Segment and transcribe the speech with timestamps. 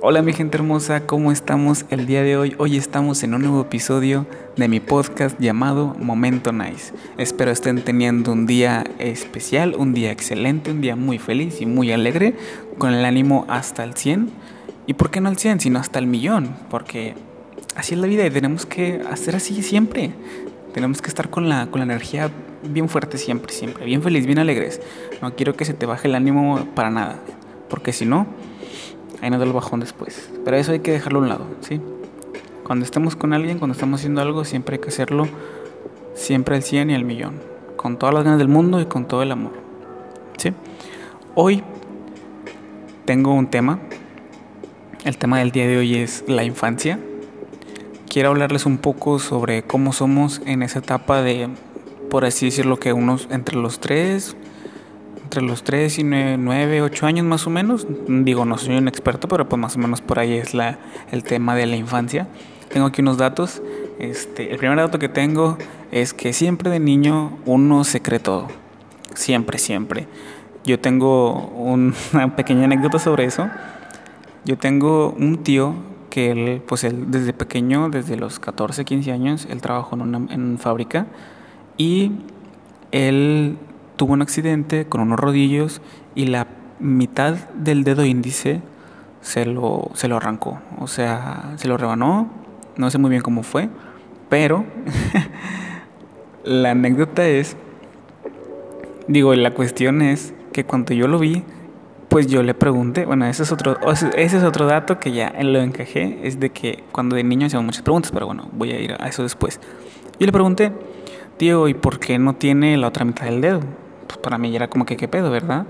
[0.00, 2.54] Hola mi gente hermosa, ¿cómo estamos el día de hoy?
[2.58, 4.26] Hoy estamos en un nuevo episodio
[4.56, 6.92] de mi podcast llamado Momento Nice.
[7.18, 11.92] Espero estén teniendo un día especial, un día excelente, un día muy feliz y muy
[11.92, 12.34] alegre,
[12.78, 14.30] con el ánimo hasta el 100.
[14.86, 16.56] ¿Y por qué no al 100, sino hasta el millón?
[16.68, 17.14] Porque
[17.76, 20.12] así es la vida y tenemos que hacer así siempre.
[20.74, 22.30] Tenemos que estar con la, con la energía
[22.64, 24.80] bien fuerte siempre, siempre, bien feliz, bien alegres.
[25.20, 27.20] No quiero que se te baje el ánimo para nada,
[27.68, 28.26] porque si no
[29.22, 30.30] ahí nos da el bajón después.
[30.44, 31.80] Pero eso hay que dejarlo a un lado, ¿sí?
[32.64, 35.28] Cuando estamos con alguien, cuando estamos haciendo algo, siempre hay que hacerlo
[36.14, 37.40] siempre al 100 y al millón.
[37.76, 39.52] Con todas las ganas del mundo y con todo el amor.
[40.36, 40.52] ¿Sí?
[41.34, 41.62] Hoy
[43.04, 43.78] tengo un tema.
[45.04, 46.98] El tema del día de hoy es la infancia.
[48.08, 51.48] Quiero hablarles un poco sobre cómo somos en esa etapa de,
[52.10, 54.36] por así decirlo, que unos entre los 3,
[55.32, 57.86] entre los 3 y 9, 8 años más o menos.
[58.06, 60.78] Digo, no soy un experto, pero pues más o menos por ahí es la,
[61.10, 62.28] el tema de la infancia.
[62.68, 63.62] Tengo aquí unos datos.
[63.98, 65.56] Este, el primer dato que tengo
[65.90, 68.48] es que siempre de niño uno se cree todo.
[69.14, 70.06] Siempre, siempre.
[70.66, 71.48] Yo tengo
[72.12, 73.48] una pequeña anécdota sobre eso.
[74.44, 75.74] Yo tengo un tío
[76.10, 80.34] que él, pues él desde pequeño, desde los 14, 15 años, él trabajó en una,
[80.34, 81.06] en fábrica
[81.78, 82.12] y
[82.90, 83.56] él
[83.96, 85.80] tuvo un accidente con unos rodillos
[86.14, 86.46] y la
[86.78, 88.60] mitad del dedo índice
[89.20, 90.60] se lo, se lo arrancó.
[90.78, 92.30] O sea, se lo rebanó.
[92.76, 93.68] No sé muy bien cómo fue.
[94.28, 94.64] Pero
[96.44, 97.56] la anécdota es,
[99.06, 101.44] digo, la cuestión es que cuando yo lo vi,
[102.08, 105.60] pues yo le pregunté, bueno, ese es otro, ese es otro dato que ya lo
[105.60, 108.92] encajé, es de que cuando de niño hacíamos muchas preguntas, pero bueno, voy a ir
[109.00, 109.60] a eso después.
[110.18, 110.72] Yo le pregunté,
[111.38, 113.60] tío, ¿y por qué no tiene la otra mitad del dedo?
[114.12, 115.64] Pues para mí era como que qué pedo, ¿verdad?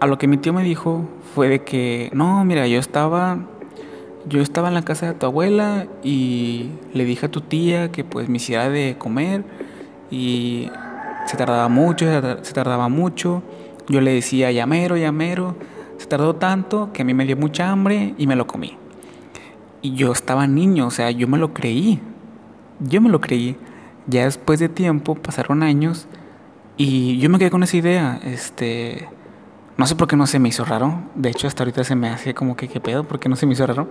[0.00, 3.38] A lo que mi tío me dijo fue de que, no, mira, yo estaba,
[4.28, 8.02] yo estaba en la casa de tu abuela y le dije a tu tía que
[8.02, 9.44] pues me hiciera de comer
[10.10, 10.72] y
[11.26, 12.04] se tardaba mucho,
[12.42, 13.44] se tardaba mucho.
[13.88, 15.54] Yo le decía, llamero, llamero.
[15.98, 18.76] Se tardó tanto que a mí me dio mucha hambre y me lo comí.
[19.82, 22.00] Y yo estaba niño, o sea, yo me lo creí.
[22.80, 23.56] Yo me lo creí.
[24.08, 26.08] Ya después de tiempo, pasaron años
[26.78, 29.08] y yo me quedé con esa idea, este,
[29.76, 32.08] no sé por qué no se me hizo raro, de hecho hasta ahorita se me
[32.08, 33.88] hace como que qué pedo, ¿por qué no se me hizo raro?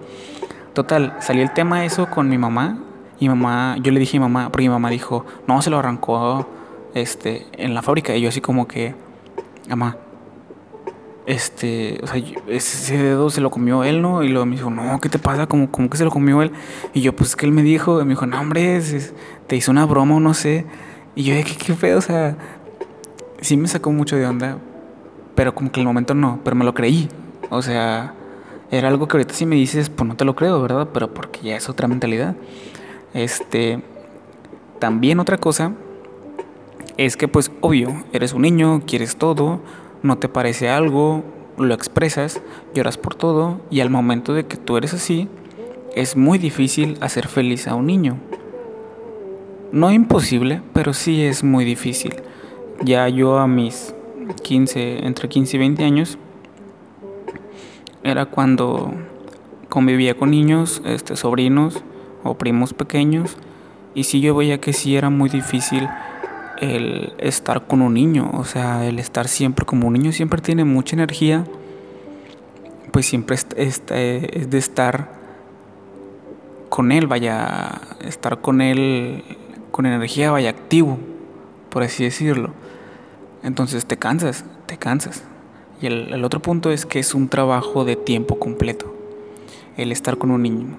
[0.73, 2.79] Total, salió el tema eso con mi mamá
[3.19, 5.79] y mamá, yo le dije a mi mamá, porque mi mamá dijo, no, se lo
[5.79, 6.47] arrancó
[6.93, 8.95] este, en la fábrica y yo así como que,
[9.67, 9.97] mamá,
[11.27, 14.23] este, o sea, ese dedo se lo comió él, ¿no?
[14.23, 15.45] Y luego me dijo, no, ¿qué te pasa?
[15.45, 16.53] ¿Cómo, cómo que se lo comió él?
[16.93, 18.81] Y yo, pues es que él me dijo, me dijo, no, hombre,
[19.45, 20.65] te hizo una broma o no sé.
[21.15, 21.97] Y yo, ¿qué, qué pedo?
[21.97, 22.37] O sea,
[23.41, 24.57] sí me sacó mucho de onda,
[25.35, 27.09] pero como que el momento no, pero me lo creí.
[27.49, 28.13] O sea,
[28.71, 30.89] era algo que ahorita si me dices, pues no te lo creo, ¿verdad?
[30.93, 32.35] Pero porque ya es otra mentalidad.
[33.13, 33.81] Este,
[34.79, 35.73] también otra cosa
[36.97, 39.61] es que pues obvio, eres un niño, quieres todo,
[40.01, 41.23] no te parece algo,
[41.57, 42.41] lo expresas,
[42.73, 45.29] lloras por todo y al momento de que tú eres así,
[45.95, 48.17] es muy difícil hacer feliz a un niño.
[49.71, 52.15] No imposible, pero sí es muy difícil
[52.83, 53.93] ya yo a mis
[54.43, 56.17] 15, entre 15 y 20 años,
[58.03, 58.93] era cuando
[59.69, 61.83] convivía con niños, este, sobrinos
[62.23, 63.37] o primos pequeños,
[63.93, 65.87] y sí yo veía que sí era muy difícil
[66.59, 70.63] el estar con un niño, o sea, el estar siempre como un niño siempre tiene
[70.63, 71.45] mucha energía,
[72.91, 75.17] pues siempre es, es de estar
[76.69, 79.23] con él, vaya, estar con él
[79.71, 80.97] con energía, vaya activo,
[81.69, 82.51] por así decirlo.
[83.43, 85.23] Entonces te cansas, te cansas.
[85.81, 88.93] Y el, otro punto es que es un trabajo de tiempo completo,
[89.77, 90.77] el estar con un niño.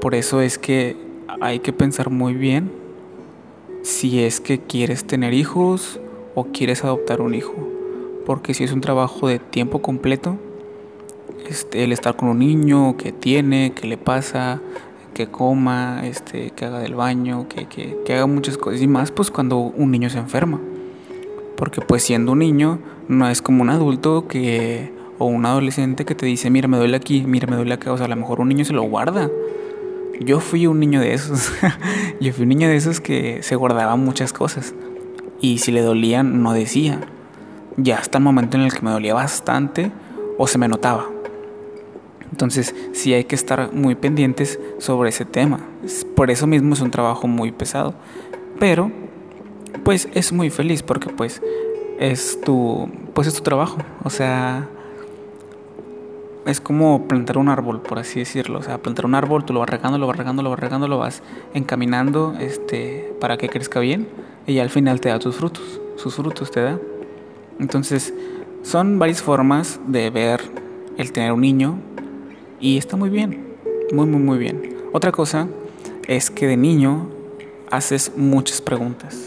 [0.00, 0.96] Por eso es que
[1.40, 2.70] hay que pensar muy bien
[3.82, 6.00] si es que quieres tener hijos
[6.34, 7.54] o quieres adoptar un hijo.
[8.24, 10.36] Porque si es un trabajo de tiempo completo,
[11.48, 14.60] este, el estar con un niño, que tiene, que le pasa,
[15.14, 18.82] que coma, este, que haga del baño, que, que haga muchas cosas.
[18.82, 20.60] Y más pues cuando un niño se enferma.
[21.56, 26.14] Porque pues siendo un niño no es como un adulto que o un adolescente que
[26.14, 27.92] te dice, mira, me duele aquí, mira, me duele acá.
[27.92, 29.30] O sea, a lo mejor un niño se lo guarda.
[30.20, 31.52] Yo fui un niño de esos.
[32.20, 34.74] Yo fui un niño de esos que se guardaba muchas cosas.
[35.40, 37.00] Y si le dolían, no decía.
[37.76, 39.90] Ya hasta el momento en el que me dolía bastante
[40.38, 41.06] o se me notaba.
[42.30, 45.60] Entonces, sí hay que estar muy pendientes sobre ese tema.
[46.14, 47.94] Por eso mismo es un trabajo muy pesado.
[48.58, 48.90] Pero
[49.84, 51.42] pues es muy feliz porque pues
[51.98, 54.68] es tu pues es tu trabajo, o sea,
[56.46, 58.60] es como plantar un árbol, por así decirlo.
[58.60, 60.88] O sea, plantar un árbol, tú lo vas regando, lo vas regando, lo vas regando,
[60.88, 61.22] lo vas
[61.54, 64.08] encaminando este, para que crezca bien
[64.46, 65.80] y al final te da tus frutos.
[65.96, 66.78] Sus frutos te da.
[67.58, 68.14] Entonces,
[68.62, 70.40] son varias formas de ver
[70.96, 71.78] el tener un niño
[72.60, 73.56] y está muy bien.
[73.92, 74.76] Muy, muy, muy bien.
[74.92, 75.48] Otra cosa
[76.06, 77.08] es que de niño
[77.70, 79.25] haces muchas preguntas.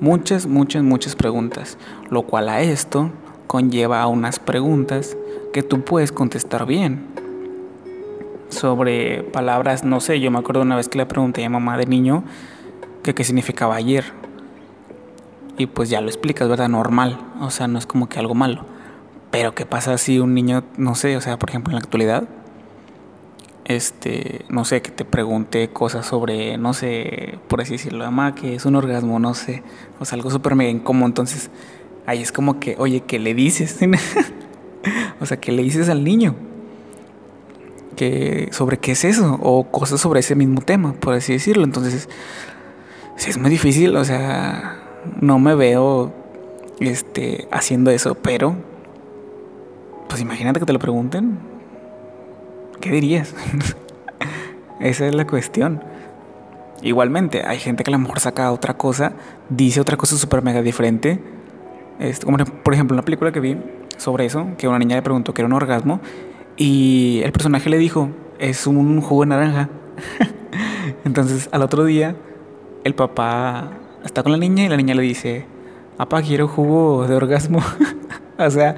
[0.00, 1.78] Muchas, muchas, muchas preguntas.
[2.10, 3.10] Lo cual a esto
[3.46, 5.16] conlleva a unas preguntas
[5.52, 7.06] que tú puedes contestar bien.
[8.48, 11.86] Sobre palabras, no sé, yo me acuerdo una vez que le pregunté a mamá de
[11.86, 12.24] niño
[13.02, 14.04] que qué significaba ayer.
[15.56, 16.68] Y pues ya lo explicas, ¿verdad?
[16.68, 17.18] Normal.
[17.40, 18.64] O sea, no es como que algo malo.
[19.30, 22.28] Pero ¿qué pasa si un niño, no sé, o sea, por ejemplo en la actualidad,
[23.64, 28.54] este, no sé, que te pregunte cosas sobre, no sé, por así decirlo, mamá, que
[28.54, 29.62] es un orgasmo, no sé,
[30.00, 31.06] o sea, algo súper mega incómodo.
[31.06, 31.50] Entonces,
[32.06, 33.78] ahí es como que, oye, ¿qué le dices?
[35.20, 36.34] o sea, ¿qué le dices al niño?
[37.94, 41.64] que sobre qué es eso o cosas sobre ese mismo tema, por así decirlo.
[41.64, 42.08] Entonces,
[43.16, 44.76] sí es muy difícil, o sea,
[45.20, 46.12] no me veo
[46.80, 48.56] este haciendo eso, pero
[50.08, 51.53] pues imagínate que te lo pregunten.
[52.80, 53.34] ¿Qué dirías?
[54.80, 55.82] Esa es la cuestión.
[56.82, 59.12] Igualmente, hay gente que a lo mejor saca otra cosa,
[59.48, 61.20] dice otra cosa súper mega diferente
[62.24, 63.56] como por ejemplo, una película que vi
[63.96, 66.00] sobre eso, que una niña le preguntó que era un orgasmo
[66.56, 69.68] y el personaje le dijo, es un jugo de naranja.
[71.04, 72.16] Entonces, al otro día,
[72.84, 73.70] el papá
[74.04, 75.46] está con la niña y la niña le dice,
[75.96, 77.60] papá, quiero jugo de orgasmo.
[78.38, 78.76] o sea,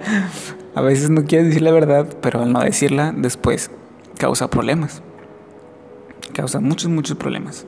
[0.75, 3.71] a veces no quiere decir la verdad, pero al no decirla, después
[4.19, 5.03] causa problemas.
[6.33, 7.67] Causa muchos, muchos problemas.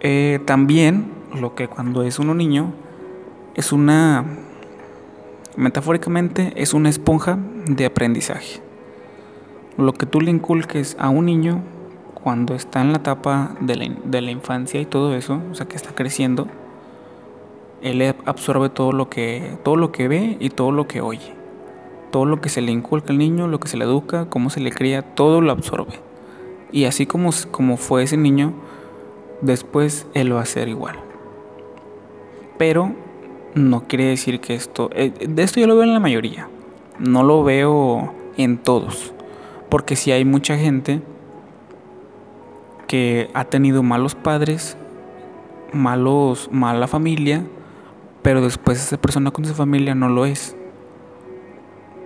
[0.00, 2.72] Eh, también, lo que cuando es uno niño,
[3.54, 4.24] es una,
[5.56, 8.62] metafóricamente, es una esponja de aprendizaje.
[9.76, 11.62] Lo que tú le inculques a un niño
[12.14, 15.66] cuando está en la etapa de la, de la infancia y todo eso, o sea,
[15.66, 16.48] que está creciendo,
[17.82, 21.39] él absorbe todo lo que todo lo que ve y todo lo que oye.
[22.10, 24.60] Todo lo que se le inculca al niño, lo que se le educa, cómo se
[24.60, 25.94] le cría, todo lo absorbe.
[26.72, 28.52] Y así como, como fue ese niño,
[29.40, 30.96] después él va a ser igual.
[32.58, 32.92] Pero
[33.54, 34.90] no quiere decir que esto...
[34.92, 36.48] Eh, de esto yo lo veo en la mayoría.
[36.98, 39.14] No lo veo en todos.
[39.68, 41.02] Porque si hay mucha gente
[42.86, 44.76] que ha tenido malos padres,
[45.72, 47.44] malos, mala familia,
[48.22, 50.56] pero después esa persona con su familia no lo es.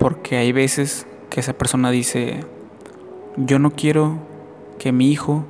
[0.05, 2.45] Porque hay veces que esa persona dice,
[3.39, 4.19] yo no quiero
[4.79, 5.47] que mi hijo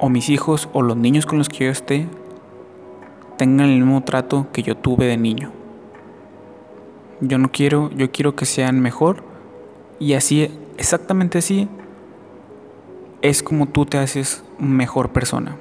[0.00, 2.08] o mis hijos o los niños con los que yo esté
[3.38, 5.52] tengan el mismo trato que yo tuve de niño.
[7.20, 9.22] Yo no quiero, yo quiero que sean mejor
[10.00, 11.68] y así, exactamente así,
[13.22, 15.56] es como tú te haces mejor persona.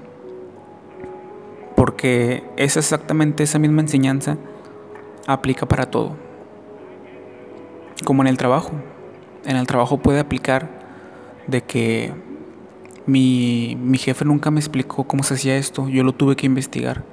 [1.76, 4.38] Porque es exactamente esa misma enseñanza
[5.28, 6.29] aplica para todo.
[8.04, 8.72] Como en el trabajo.
[9.46, 10.70] En el trabajo puede aplicar
[11.48, 12.14] de que
[13.06, 17.04] mi, mi jefe nunca me explicó cómo se hacía esto, yo lo tuve que investigar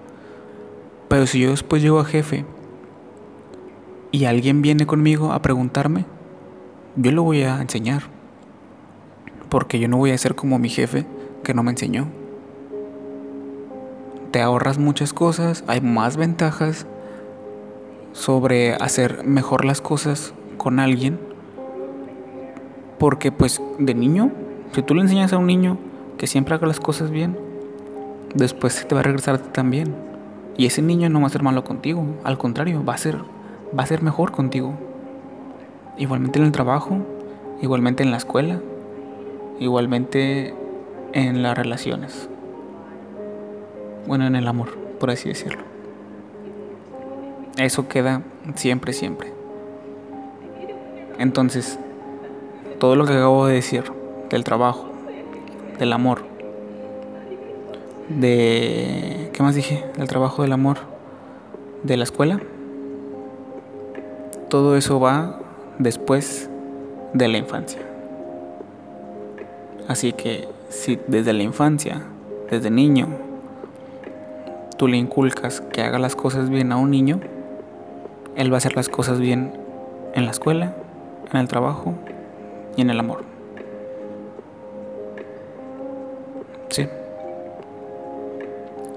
[1.09, 2.44] pero si yo después llego a jefe
[4.11, 6.05] y alguien viene conmigo a preguntarme,
[6.97, 8.03] yo lo voy a enseñar.
[9.49, 11.07] Porque yo no voy a ser como mi jefe
[11.45, 12.09] que no me enseñó.
[14.33, 16.87] Te ahorras muchas cosas, hay más ventajas
[18.12, 21.19] sobre hacer mejor las cosas con alguien.
[22.99, 24.31] Porque pues de niño,
[24.73, 25.79] si tú le enseñas a un niño
[26.19, 27.37] que siempre haga las cosas bien,
[28.35, 29.95] después te va a regresar también.
[30.57, 33.19] Y ese niño no va a ser malo contigo, al contrario, va a ser,
[33.79, 34.75] va a ser mejor contigo.
[35.99, 36.99] Igualmente en el trabajo,
[37.61, 38.61] igualmente en la escuela,
[39.61, 40.55] igualmente
[41.13, 42.29] en las relaciones.
[44.07, 45.63] Bueno, en el amor, por así decirlo.
[47.59, 48.23] Eso queda
[48.55, 49.36] siempre, siempre.
[51.18, 51.78] Entonces,
[52.78, 53.85] todo lo que acabo de decir
[54.30, 54.87] del trabajo,
[55.78, 56.23] del amor,
[58.08, 59.30] de...
[59.32, 59.85] ¿Qué más dije?
[59.96, 60.78] Del trabajo del amor,
[61.82, 62.40] de la escuela.
[64.49, 65.40] Todo eso va
[65.78, 66.49] después
[67.12, 67.80] de la infancia.
[69.88, 72.02] Así que si desde la infancia,
[72.50, 73.08] desde niño,
[74.76, 77.20] tú le inculcas que haga las cosas bien a un niño,
[78.37, 79.52] él va a hacer las cosas bien
[80.14, 80.75] en la escuela,
[81.33, 81.95] en el trabajo
[82.76, 83.25] y en el amor.
[86.71, 86.88] Sí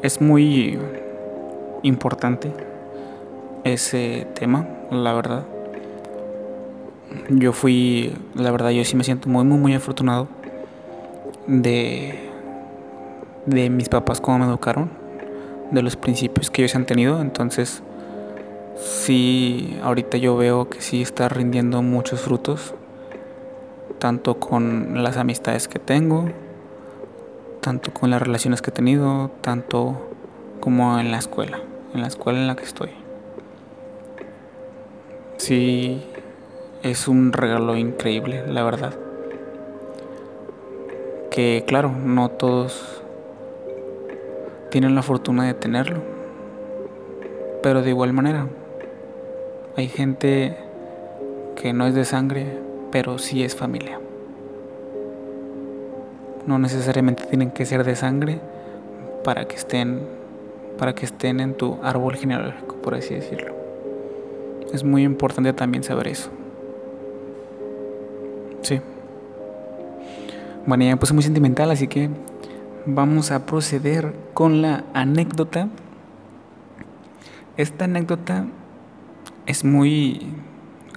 [0.01, 0.77] es muy
[1.83, 2.51] importante
[3.63, 5.43] ese tema, la verdad.
[7.29, 10.27] yo fui, la verdad, yo sí me siento muy, muy, muy afortunado
[11.47, 12.29] de,
[13.45, 14.89] de mis papás, cómo me educaron,
[15.71, 17.21] de los principios que ellos han tenido.
[17.21, 17.83] Entonces,
[18.81, 22.73] sí, ahorita yo veo que sí está rindiendo muchos frutos,
[23.99, 26.29] tanto con las amistades que tengo,
[27.61, 30.09] tanto con las relaciones que he tenido, tanto
[30.59, 31.59] como en la escuela,
[31.93, 32.89] en la escuela en la que estoy.
[35.37, 36.03] Sí,
[36.83, 38.93] es un regalo increíble, la verdad.
[41.31, 43.01] Que claro, no todos
[44.69, 46.01] tienen la fortuna de tenerlo.
[47.61, 48.47] Pero de igual manera,
[49.79, 50.57] hay gente
[51.55, 52.59] que no es de sangre,
[52.91, 53.97] pero sí es familia.
[56.45, 58.41] No necesariamente tienen que ser de sangre
[59.23, 60.01] para que estén
[60.77, 63.53] para que estén en tu árbol genealógico, por así decirlo.
[64.73, 66.29] Es muy importante también saber eso.
[68.61, 68.81] Sí.
[70.65, 72.09] Bueno, ya me puse muy sentimental, así que
[72.85, 75.69] vamos a proceder con la anécdota.
[77.57, 78.45] Esta anécdota
[79.49, 80.27] es muy,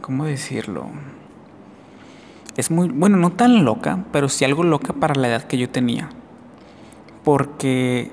[0.02, 0.84] ¿cómo decirlo?
[2.58, 5.70] Es muy, bueno, no tan loca, pero sí algo loca para la edad que yo
[5.70, 6.10] tenía.
[7.24, 8.12] Porque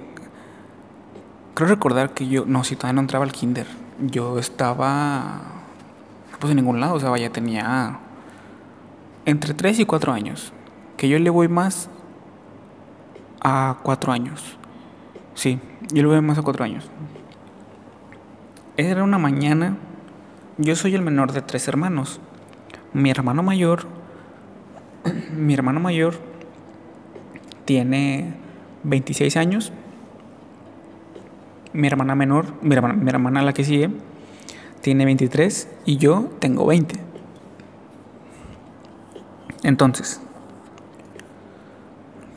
[1.55, 3.67] creo recordar que yo, no, si todavía no entraba al kinder,
[3.99, 5.41] yo estaba,
[6.39, 7.99] pues en ningún lado, o sea, ya tenía
[9.25, 10.53] entre 3 y 4 años.
[10.95, 11.89] Que yo le voy más
[13.41, 14.57] a 4 años.
[15.33, 15.59] Sí,
[15.91, 16.89] yo le voy más a 4 años.
[18.77, 19.75] Era una mañana.
[20.61, 22.19] Yo soy el menor de tres hermanos.
[22.91, 23.85] Mi hermano mayor.
[25.33, 26.15] Mi hermano mayor
[27.63, 28.33] tiene
[28.83, 29.71] 26 años.
[31.71, 33.89] Mi hermana menor, mi hermana, mi hermana la que sigue,
[34.81, 36.99] tiene 23 y yo tengo 20.
[39.63, 40.19] Entonces,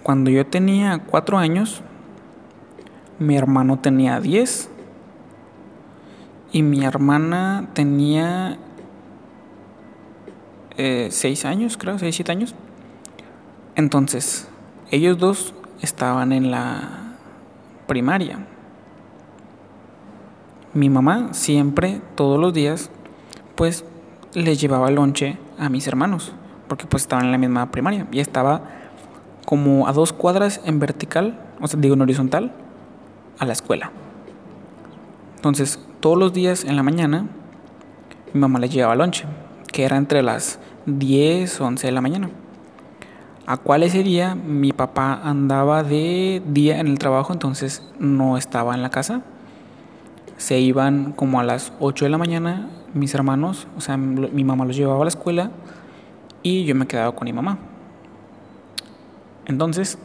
[0.04, 1.82] cuando yo tenía cuatro años,
[3.18, 4.68] mi hermano tenía diez
[6.52, 8.58] y mi hermana tenía
[10.76, 12.54] eh, seis años, creo, seis, siete años.
[13.74, 14.48] Entonces,
[14.90, 17.16] ellos dos estaban en la
[17.86, 18.46] primaria.
[20.74, 22.90] Mi mamá siempre, todos los días,
[23.56, 23.84] pues
[24.34, 26.32] les llevaba lonche a mis hermanos
[26.72, 28.62] porque pues estaban en la misma primaria y estaba
[29.44, 32.50] como a dos cuadras en vertical, o sea, digo en horizontal,
[33.38, 33.90] a la escuela.
[35.36, 37.26] Entonces, todos los días en la mañana,
[38.34, 39.24] mi mamá le llevaba lonche,
[39.72, 42.28] que era entre las 10 o 11 de la mañana.
[43.46, 48.74] A cual ese día mi papá andaba de día en el trabajo, entonces no estaba
[48.74, 49.22] en la casa.
[50.38, 54.64] Se iban como a las 8 de la mañana mis hermanos, o sea, mi mamá
[54.64, 55.52] los llevaba a la escuela
[56.42, 57.58] y yo me quedaba con mi mamá.
[59.46, 59.98] Entonces,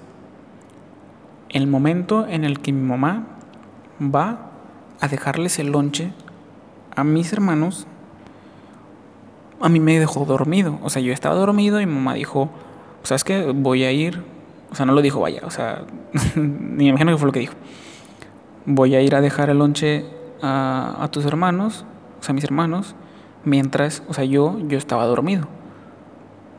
[1.49, 3.25] el momento en el que mi mamá
[3.99, 4.46] va
[4.99, 6.11] a dejarles el lonche
[6.95, 7.87] a mis hermanos,
[9.61, 10.79] a mí me dejó dormido.
[10.83, 12.49] O sea, yo estaba dormido y mi mamá dijo,
[13.03, 13.51] ¿sabes qué?
[13.53, 14.23] Voy a ir.
[14.71, 15.83] O sea, no lo dijo vaya, o sea,
[16.35, 17.53] ni me imagino que fue lo que dijo.
[18.65, 20.05] Voy a ir a dejar el lonche
[20.41, 21.85] a, a tus hermanos,
[22.19, 22.95] o sea, a mis hermanos,
[23.45, 25.47] mientras, o sea, yo, yo estaba dormido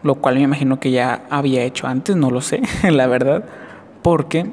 [0.02, 3.44] lo cual me imagino que ya había hecho antes, no lo sé, la verdad,
[4.02, 4.50] porque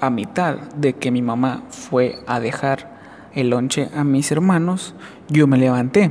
[0.00, 2.95] a mitad de que mi mamá fue a dejar
[3.36, 4.96] el lonche a mis hermanos,
[5.28, 6.10] yo me levanté.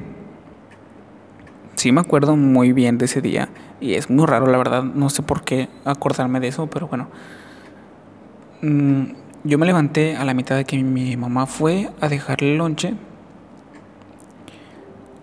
[1.75, 3.49] Sí me acuerdo muy bien de ese día
[3.81, 7.09] y es muy raro, la verdad, no sé por qué acordarme de eso, pero bueno.
[8.61, 9.03] Mm,
[9.43, 12.95] yo me levanté a la mitad de que mi mamá fue a dejar el lonche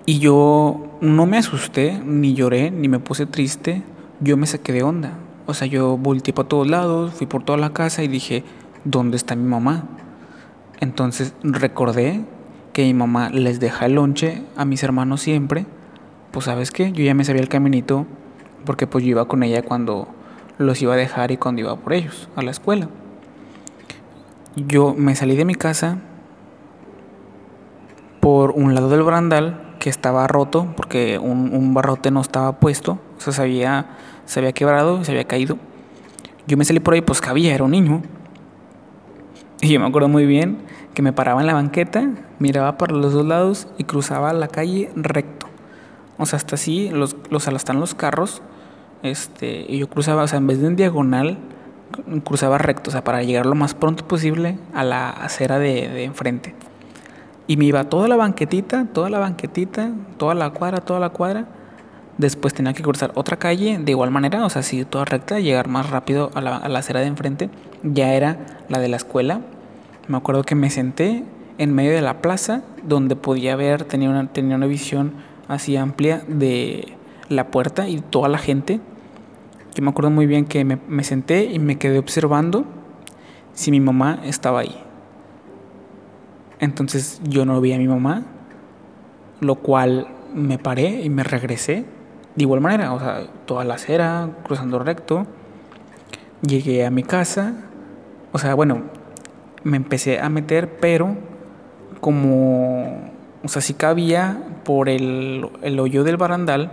[0.05, 3.83] y yo no me asusté, ni lloré, ni me puse triste.
[4.21, 5.13] Yo me saqué de onda.
[5.47, 8.43] O sea, yo volteé para todos lados, fui por toda la casa y dije,
[8.85, 9.85] ¿dónde está mi mamá?
[10.83, 12.25] Entonces recordé
[12.73, 15.65] que mi mamá les deja el lonche a mis hermanos siempre.
[16.33, 18.05] Pues sabes qué, yo ya me sabía el caminito
[18.67, 20.09] porque pues yo iba con ella cuando
[20.59, 22.89] los iba a dejar y cuando iba por ellos a la escuela.
[24.57, 25.99] Yo me salí de mi casa
[28.19, 33.21] por un lado del barandal que estaba roto porque un, barrote no estaba puesto, o
[33.21, 35.59] sea, se había, se había quebrado, se había caído.
[36.49, 38.03] Yo me salí por ahí, pues cabía, era un niño.
[39.61, 42.09] Y yo me acuerdo muy bien que me paraba en la banqueta,
[42.39, 45.47] miraba para los dos lados y cruzaba la calle recto.
[46.19, 48.43] O sea, hasta así, los, los están los carros,
[49.03, 51.39] este, y yo cruzaba, o sea, en vez de en diagonal,
[52.25, 56.05] cruzaba recto, o sea, para llegar lo más pronto posible a la acera de, de
[56.05, 56.55] enfrente.
[57.47, 61.47] Y me iba toda la banquetita, toda la banquetita, toda la cuadra, toda la cuadra,
[62.19, 65.69] Después tenía que cruzar otra calle de igual manera, o sea, seguir toda recta, llegar
[65.69, 67.49] más rápido a la, a la acera de enfrente.
[67.83, 68.37] Ya era
[68.69, 69.41] la de la escuela.
[70.09, 71.25] Me acuerdo que me senté
[71.59, 75.13] en medio de la plaza donde podía ver, tenía una, tenía una visión
[75.49, 76.95] así amplia de
[77.29, 78.81] la puerta y toda la gente.
[79.75, 82.65] Yo me acuerdo muy bien que me, me senté y me quedé observando
[83.53, 84.77] si mi mamá estaba ahí.
[86.59, 88.25] Entonces yo no vi a mi mamá,
[89.41, 91.85] lo cual me paré y me regresé.
[92.35, 95.27] De igual manera, o sea, toda la acera, cruzando recto.
[96.43, 97.55] Llegué a mi casa.
[98.33, 98.83] O sea, bueno,
[99.65, 101.17] me empecé a meter, pero
[102.01, 103.11] como,
[103.45, 106.73] o sea, sí cabía por el, el hoyo del barandal,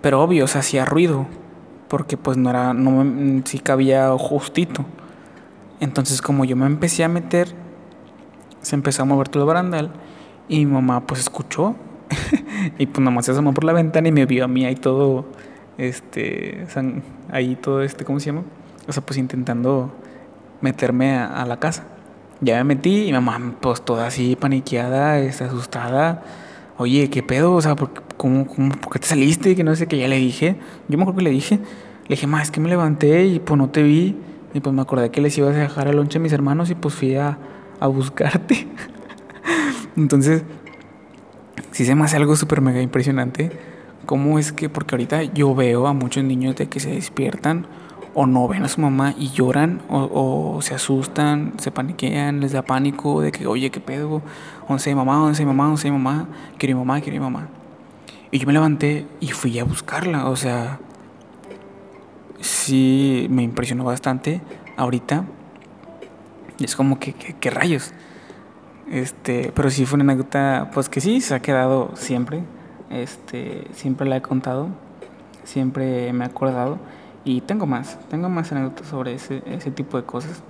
[0.00, 1.26] pero obvio, o sea, hacía ruido,
[1.88, 4.84] porque pues no era, no, sí cabía justito.
[5.80, 7.54] Entonces como yo me empecé a meter,
[8.62, 9.92] se empezó a mover todo el barandal
[10.48, 11.76] y mi mamá pues escuchó
[12.78, 14.74] y pues nada más se asomó por la ventana y me vio a mí ahí
[14.74, 15.26] todo,
[15.78, 16.66] este,
[17.30, 18.42] ahí todo este, ¿cómo se llama?
[18.86, 19.92] O sea, pues intentando
[20.60, 21.84] meterme a, la casa.
[22.40, 26.22] Ya me metí y mamá pues toda así paniqueada, este, asustada.
[26.76, 27.54] Oye, ¿qué pedo?
[27.54, 29.56] O sea, ¿por, cómo, cómo, ¿por qué te saliste?
[29.56, 29.98] Que no sé qué.
[29.98, 30.56] Ya le dije.
[30.88, 31.56] Yo me acuerdo que le dije.
[31.56, 34.16] Le dije, ma, es que me levanté y pues no te vi.
[34.54, 36.74] Y pues me acordé que les ibas a dejar al lonche a mis hermanos y
[36.74, 37.38] pues fui a,
[37.80, 38.68] a buscarte.
[39.96, 40.44] Entonces,
[41.72, 43.50] sí se me hace algo súper mega impresionante.
[44.06, 44.70] ¿Cómo es que?
[44.70, 47.66] Porque ahorita yo veo a muchos niños de que se despiertan
[48.20, 52.50] o no ven a su mamá y lloran o, o se asustan, se paniquean, les
[52.50, 54.22] da pánico de que, oye, ¿qué pedo?
[54.66, 56.26] Once mamá, once mamá, once mamá,
[56.58, 57.46] quiero mi mamá, quiero mi mamá.
[58.32, 60.80] Y yo me levanté y fui a buscarla, o sea,
[62.40, 64.40] sí me impresionó bastante
[64.76, 65.24] ahorita.
[66.58, 67.92] Es como que, que, rayos.
[68.90, 72.42] Este, pero sí fue una anécdota, pues que sí, se ha quedado siempre.
[72.90, 74.70] Este, siempre la he contado,
[75.44, 76.78] siempre me he acordado.
[77.24, 80.42] Y tengo más, tengo más anécdotas sobre ese, ese tipo de cosas.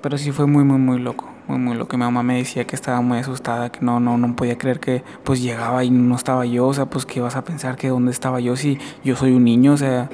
[0.00, 1.96] Pero sí fue muy, muy, muy loco, muy, muy loco.
[1.96, 5.02] Mi mamá me decía que estaba muy asustada, que no, no, no podía creer que
[5.24, 6.66] pues llegaba y no estaba yo.
[6.68, 9.44] O sea, pues que vas a pensar que dónde estaba yo si yo soy un
[9.44, 10.08] niño, o sea,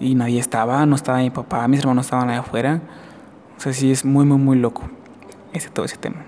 [0.00, 2.82] y nadie estaba, no estaba mi papá, mis hermanos estaban allá afuera.
[3.56, 4.82] O sea, sí es muy, muy, muy loco
[5.52, 6.24] ese, todo ese tema.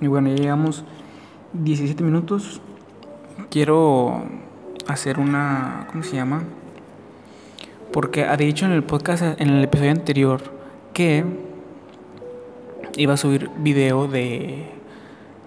[0.00, 0.84] Y bueno, ya llegamos
[1.52, 2.60] 17 minutos.
[3.50, 4.22] Quiero
[4.86, 6.42] hacer una, ¿cómo se llama?
[7.94, 10.40] Porque ha dicho en el podcast, en el episodio anterior,
[10.92, 11.24] que
[12.96, 14.68] iba a subir video de,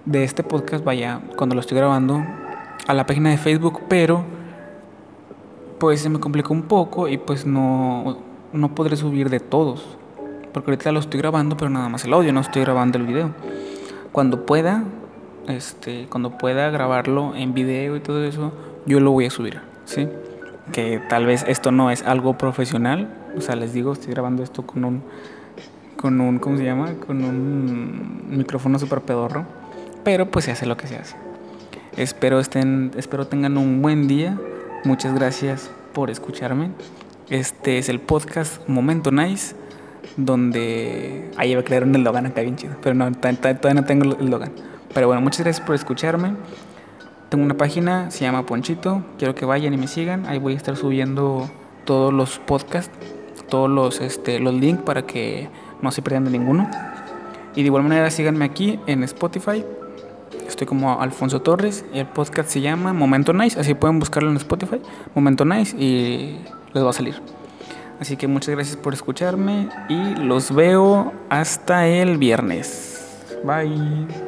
[0.06, 2.24] de este podcast, vaya, cuando lo estoy grabando,
[2.86, 4.24] a la página de Facebook, pero
[5.78, 8.16] pues se me complicó un poco y pues no,
[8.54, 9.98] no podré subir de todos.
[10.54, 13.34] Porque ahorita lo estoy grabando, pero nada más el audio, no estoy grabando el video.
[14.10, 14.84] Cuando pueda,
[15.48, 18.52] este, cuando pueda grabarlo en video y todo eso,
[18.86, 20.08] yo lo voy a subir, ¿sí?
[20.72, 24.66] Que tal vez esto no es algo profesional, o sea, les digo, estoy grabando esto
[24.66, 25.02] con un
[25.96, 26.94] con un ¿cómo se llama?
[27.04, 29.44] con un micrófono super pedorro,
[30.04, 31.16] pero pues se hace lo que se hace.
[31.96, 34.38] Espero estén espero tengan un buen día.
[34.84, 36.70] Muchas gracias por escucharme.
[37.30, 39.56] Este es el podcast Momento Nice
[40.16, 44.04] donde ahí iba a crear un eslogan acá bien chido, pero no, todavía no tengo
[44.04, 44.52] el eslogan.
[44.94, 46.34] Pero bueno, muchas gracias por escucharme.
[47.28, 50.56] Tengo una página, se llama Ponchito, quiero que vayan y me sigan, ahí voy a
[50.56, 51.50] estar subiendo
[51.84, 52.90] todos los podcasts,
[53.50, 55.50] todos los, este, los links para que
[55.82, 56.70] no se pierdan de ninguno.
[57.54, 59.64] Y de igual manera síganme aquí en Spotify,
[60.46, 64.36] estoy como Alfonso Torres, y el podcast se llama Momento Nice, así pueden buscarlo en
[64.38, 64.80] Spotify,
[65.14, 66.38] Momento Nice, y
[66.72, 67.20] les va a salir.
[68.00, 73.26] Así que muchas gracias por escucharme y los veo hasta el viernes.
[73.44, 74.27] Bye.